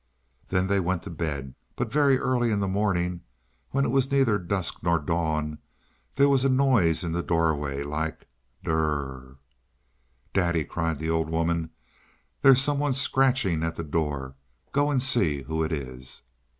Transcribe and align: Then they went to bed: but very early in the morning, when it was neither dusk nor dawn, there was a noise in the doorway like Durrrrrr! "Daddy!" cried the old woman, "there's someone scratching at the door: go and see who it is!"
Then 0.47 0.65
they 0.65 0.79
went 0.79 1.03
to 1.03 1.11
bed: 1.11 1.53
but 1.75 1.91
very 1.91 2.17
early 2.17 2.49
in 2.49 2.59
the 2.59 2.67
morning, 2.67 3.21
when 3.69 3.85
it 3.85 3.89
was 3.91 4.09
neither 4.11 4.39
dusk 4.39 4.81
nor 4.81 4.97
dawn, 4.97 5.59
there 6.15 6.27
was 6.27 6.43
a 6.43 6.49
noise 6.49 7.03
in 7.03 7.11
the 7.11 7.21
doorway 7.21 7.83
like 7.83 8.25
Durrrrrr! 8.65 9.35
"Daddy!" 10.33 10.63
cried 10.65 10.97
the 10.97 11.11
old 11.11 11.29
woman, 11.29 11.69
"there's 12.41 12.59
someone 12.63 12.93
scratching 12.93 13.61
at 13.61 13.75
the 13.75 13.83
door: 13.83 14.33
go 14.71 14.89
and 14.89 15.03
see 15.03 15.43
who 15.43 15.61
it 15.61 15.71
is!" 15.71 16.23